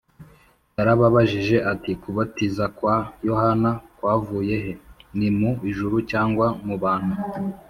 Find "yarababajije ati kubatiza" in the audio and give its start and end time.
0.77-2.63